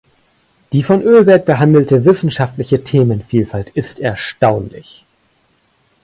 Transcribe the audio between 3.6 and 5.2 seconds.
ist erstaunlich.